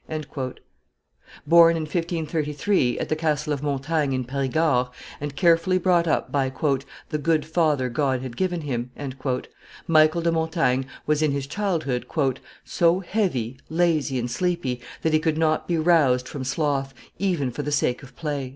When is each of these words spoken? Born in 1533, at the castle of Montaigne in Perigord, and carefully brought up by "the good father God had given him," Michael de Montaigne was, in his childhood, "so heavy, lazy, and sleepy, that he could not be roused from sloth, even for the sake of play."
Born 1.45 1.77
in 1.77 1.83
1533, 1.83 2.97
at 2.97 3.07
the 3.07 3.15
castle 3.15 3.53
of 3.53 3.61
Montaigne 3.61 4.15
in 4.15 4.23
Perigord, 4.23 4.87
and 5.19 5.35
carefully 5.35 5.77
brought 5.77 6.07
up 6.07 6.31
by 6.31 6.51
"the 7.09 7.17
good 7.19 7.45
father 7.45 7.87
God 7.87 8.23
had 8.23 8.35
given 8.35 8.61
him," 8.61 8.89
Michael 9.85 10.21
de 10.23 10.31
Montaigne 10.31 10.85
was, 11.05 11.21
in 11.21 11.31
his 11.31 11.45
childhood, 11.45 12.07
"so 12.65 13.01
heavy, 13.01 13.59
lazy, 13.69 14.17
and 14.17 14.31
sleepy, 14.31 14.81
that 15.03 15.13
he 15.13 15.19
could 15.19 15.37
not 15.37 15.67
be 15.67 15.77
roused 15.77 16.27
from 16.27 16.43
sloth, 16.43 16.95
even 17.19 17.51
for 17.51 17.61
the 17.61 17.71
sake 17.71 18.01
of 18.01 18.15
play." 18.15 18.49